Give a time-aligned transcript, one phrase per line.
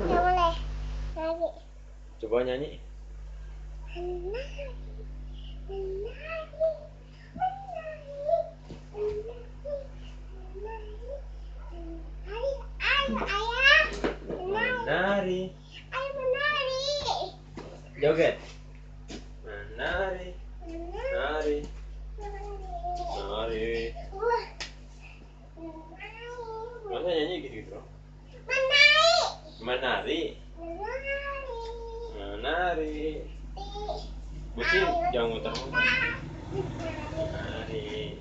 [0.00, 0.54] Boleh.
[2.20, 2.80] Coba nyanyi.
[14.40, 15.52] Menari,
[15.92, 17.02] menari.
[18.00, 18.36] Joget.
[19.44, 20.28] Menari.
[20.64, 20.66] Menari.
[20.66, 21.58] Menari.
[22.16, 22.44] Menari.
[23.14, 23.68] Menari.
[24.16, 24.44] Wah.
[26.88, 27.18] Masa Menari.
[27.20, 27.80] nyanyi gitu-gitu?
[29.60, 30.40] Menari.
[32.16, 33.20] Menari.
[34.56, 35.84] Bucin, jangan muter-muter.
[37.20, 38.16] Menari.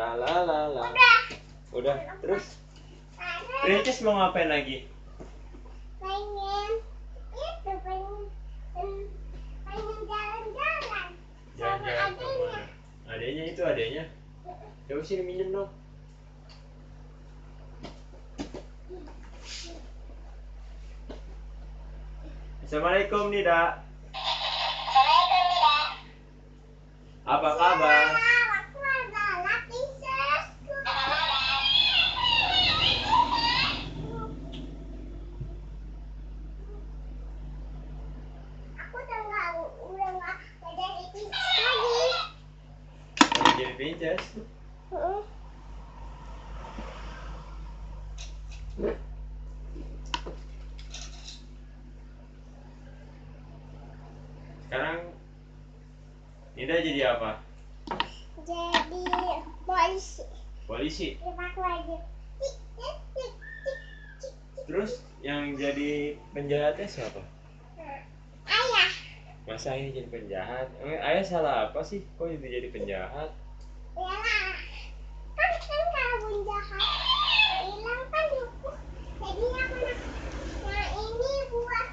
[0.00, 0.84] La la.
[0.88, 1.20] Udah.
[1.76, 2.56] Udah, terus
[3.20, 4.88] Ada Princes mau ngapain lagi?
[13.20, 14.08] Adanya itu adanya.
[14.88, 15.68] Coba sini minjem dong.
[22.64, 23.84] Assalamualaikum Nida.
[27.28, 28.08] Apa kabar?
[28.56, 30.72] Aku adalah princessku.
[38.80, 39.48] Aku udah nggak
[39.92, 40.36] udah nggak
[40.72, 42.00] jadi princess lagi.
[43.70, 45.20] Heeh.
[54.66, 54.98] Sekarang
[56.58, 57.38] Nida jadi apa?
[58.42, 59.02] Jadi
[59.62, 60.24] polisi.
[60.66, 61.08] Polisi.
[64.66, 67.22] Terus yang jadi penjahatnya siapa?
[68.50, 68.90] Ayah.
[69.46, 70.66] Masa ayah jadi penjahat?
[70.82, 72.02] Emang ayah salah apa sih?
[72.18, 73.30] Kok jadi jadi penjahat?
[73.98, 74.54] Iyalah.
[75.34, 76.86] Kan kan kalau jahat
[77.66, 78.76] hilang kan hukum.
[79.18, 79.94] Jadi yang mana?
[80.62, 81.88] Nah ini buat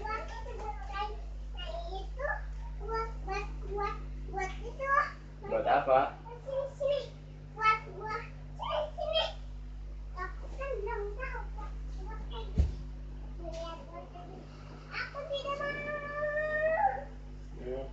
[0.00, 1.12] buat itu buat kain.
[1.52, 2.28] Nah itu
[2.80, 3.94] buat buat buat
[4.32, 4.92] buat itu.
[5.52, 6.16] Buat apa?
[6.24, 7.00] Buat sini sini.
[7.52, 8.24] Buat buat
[8.56, 9.24] sini sini.
[10.16, 12.76] Aku kan belum tahu buat buat kayak gini.
[13.46, 14.42] Lihat buat kayak gini.
[14.96, 15.76] Aku tidak mau.
[17.58, 17.86] Hmm.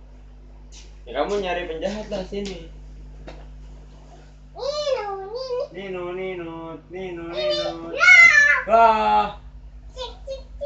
[1.06, 2.66] Ya kamu nyari penjahat lah sini.
[4.58, 5.46] Ini ini.
[5.70, 7.24] Nino, Nino, Nino.
[7.30, 7.94] Nino.
[7.94, 8.14] Ya.
[8.66, 9.38] Wah,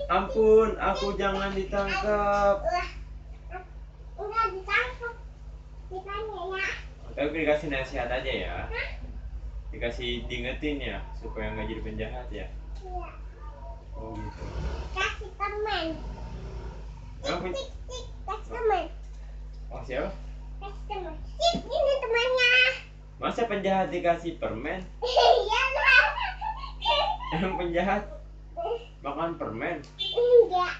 [0.08, 2.64] ampun, aku jangan ditangkap.
[4.16, 5.14] Udah ditangkap.
[5.92, 6.64] Ditanya ya.
[7.12, 8.56] Tapi dikasih nasihat aja ya.
[9.76, 12.48] Dikasih diingetin ya, supaya nggak jadi penjahat ya.
[12.80, 13.10] Iya.
[13.92, 14.42] Oh gitu.
[14.96, 15.86] Kasih teman.
[17.28, 17.68] Kasih
[18.24, 18.84] teman.
[19.68, 20.29] Oh siapa?
[20.60, 22.54] Ini temannya.
[23.20, 24.84] Masa penjahat dikasih permen?
[25.00, 26.06] Iya lah.
[27.36, 28.02] Yang penjahat
[29.00, 29.80] makan permen?
[29.96, 30.74] Enggak.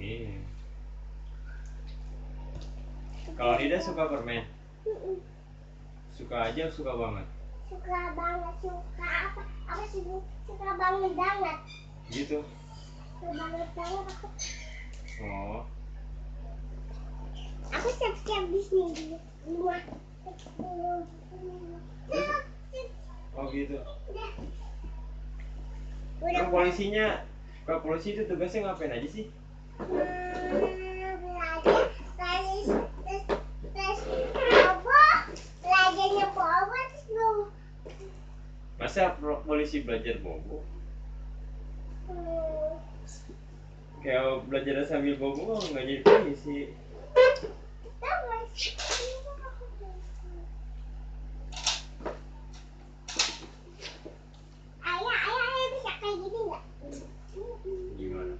[0.00, 0.40] Iya.
[3.34, 4.46] Kalau Nida suka permen,
[6.14, 7.26] suka aja suka banget.
[7.66, 9.42] Suka banget suka apa?
[9.66, 10.06] Apa sih?
[10.46, 11.58] Suka banget banget.
[12.14, 12.38] Gitu.
[13.18, 14.26] Suka banget banget aku.
[15.24, 15.66] Oh.
[17.74, 19.82] Aku siap-siap di sini rumah.
[20.62, 22.40] Udah.
[23.34, 23.76] Oh gitu.
[23.82, 24.30] Udah.
[26.48, 27.26] Polisinya,
[27.66, 29.26] kalau polisi itu tugasnya ngapain aja sih?
[29.76, 31.90] Hmm, belajar
[35.66, 37.02] belajarnya terus
[38.78, 40.62] Masa polisi belajar bobo?
[42.06, 42.78] hmm,
[44.04, 46.58] Kayak belajar sambil bobo nggak jadi polisi.
[54.84, 56.62] Ayah ayah ayah bisa kayak gini nggak?
[57.96, 58.34] Gimana?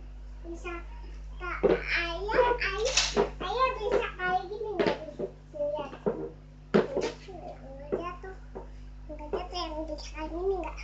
[0.45, 0.75] bisa
[1.41, 2.99] kak ayah ayah
[3.41, 4.97] ayah bisa kayak gini nggak?
[5.57, 5.93] Lihat.
[6.77, 8.37] Nggak jatuh
[9.09, 10.79] nggak jatuh yang bisa kayak gini nggak?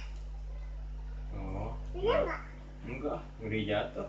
[1.37, 1.71] Oh.
[1.93, 2.41] bisa nggak?
[2.89, 4.09] Enggak, ngeri jatuh.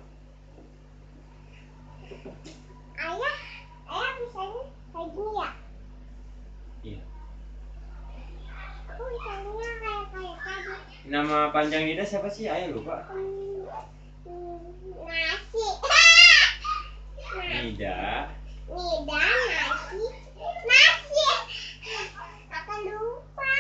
[3.02, 3.41] ayah
[4.22, 5.50] bisanya kayak gini ya
[6.82, 7.02] Iya.
[8.88, 10.74] aku bisanya kayak kayak tadi
[11.04, 12.46] Nama panjang Nida siapa sih?
[12.46, 13.02] Ayah lupa.
[15.02, 15.66] Nasi
[17.52, 18.30] Nida.
[18.68, 20.04] Nida nasi
[20.64, 21.26] nasi
[22.48, 23.54] aku lupa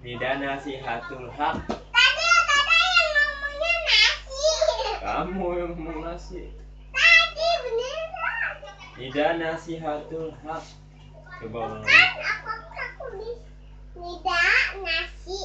[0.00, 1.56] Nida nasihatul hak.
[1.64, 4.42] tadi tadi yang ngomongnya nasi
[5.00, 6.42] Kamu yang ngomong nasi.
[6.90, 7.48] tadi
[8.94, 10.62] Ida nasihatul haq.
[11.42, 11.90] Coba ulang lagi.
[11.90, 13.06] Kan aku aku
[13.98, 15.40] tidak nasi.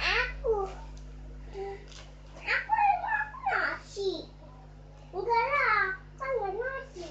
[0.00, 0.72] Aku.
[2.40, 2.72] Aku
[3.04, 4.24] aku nasi.
[5.12, 5.84] Enggak lah,
[6.16, 7.06] kan nggak nasi.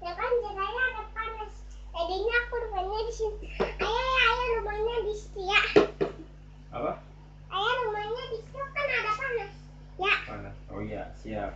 [0.00, 1.52] Ya kan jadinya ada panas.
[1.92, 3.46] Tadinya aku rumahnya di sini.
[3.60, 5.62] Ayah, ayah, ayah rumahnya di situ ya.
[6.72, 6.92] Apa?
[7.52, 9.52] Ayah rumahnya di situ kan ada panas.
[10.00, 10.56] Ya, Panas.
[10.72, 11.52] Oh iya, siap.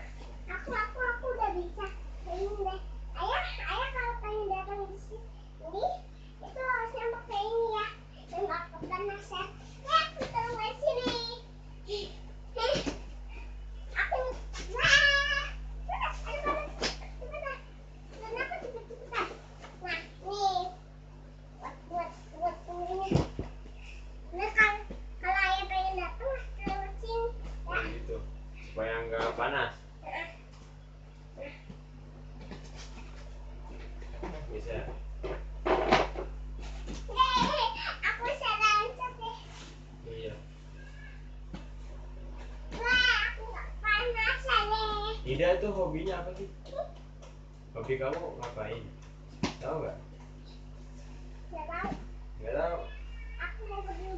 [0.53, 1.89] aku aku aku udah bisa.
[2.27, 5.23] Ayah, ayah kalau pengen datang di sini,
[5.63, 5.85] ini
[6.39, 7.87] itu harusnya pakai ini ya.
[8.29, 8.63] Dan nggak.
[9.89, 11.15] Ya, aku taruh di sini.
[12.59, 12.75] Heh.
[13.95, 14.19] Aku
[14.75, 15.47] wah.
[15.89, 16.71] Panas, ada panas.
[17.19, 17.59] Cepetan.
[18.19, 19.27] Dan aku cepet-cepetan.
[19.83, 20.61] Nah, nih.
[21.59, 23.23] Buat buat buat ininya.
[24.37, 24.79] Nah, kalau
[25.19, 27.27] kalau ayah pengen datang, lewat sini.
[27.67, 27.83] Oh Ya.
[27.89, 28.17] gitu.
[28.71, 29.73] Supaya nggak panas.
[34.49, 34.81] Bisa.
[37.09, 37.65] Yeay,
[38.01, 39.39] aku salah angkat deh.
[40.09, 40.33] Iya.
[42.73, 44.65] Wah, aku nggak panasan
[45.59, 46.49] tuh hobinya apa sih?
[47.75, 48.83] Hobi kamu ngapain?
[49.59, 49.99] Tahu nggak?
[51.51, 51.91] Nggak tahu.
[52.39, 52.79] Nggak tahu.
[53.39, 54.09] Aku mau pergi.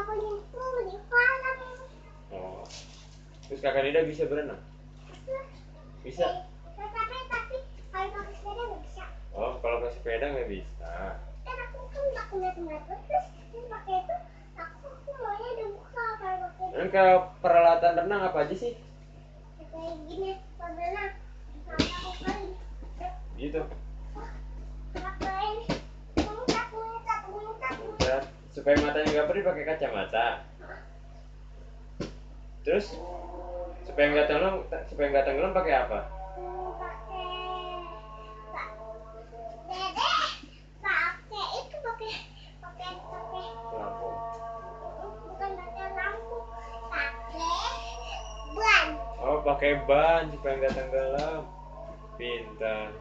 [0.00, 1.56] aku nyemplung di kolam
[2.30, 2.62] Oh.
[3.50, 4.62] Terus kakak Nida bisa berenang?
[6.00, 6.24] Bisa.
[6.72, 7.56] tapi tapi
[7.92, 9.04] kalau pakai sepeda nggak bisa
[9.36, 10.92] Oh, kalau pakai sepeda nggak bisa.
[11.44, 13.02] kan aku kan nggak punya teman terus
[13.52, 14.16] terus pakai itu
[14.56, 16.66] aku aku maunya udah buka kalau pakai.
[16.72, 18.72] Dan kalau peralatan renang apa aja sih?
[23.40, 23.62] Gitu.
[28.00, 28.22] Dan
[28.52, 30.26] supaya matanya nggak perih pakai kacamata.
[32.60, 32.92] Terus
[33.88, 34.54] supaya nggak tenggelam,
[34.92, 36.19] supaya nggak tenggelam pakai apa?
[49.60, 51.42] Pakai ban supaya nggak tenggelam.
[52.16, 52.96] Pintar.